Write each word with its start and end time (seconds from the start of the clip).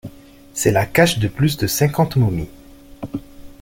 C'est 0.55 0.71
la 0.71 0.87
cache 0.87 1.19
de 1.19 1.27
plus 1.27 1.57
de 1.57 1.67
cinquante 1.67 2.15
momies. 2.15 2.49